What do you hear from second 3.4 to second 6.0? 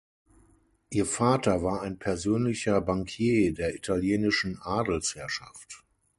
der italienischen Adelsherrschaft.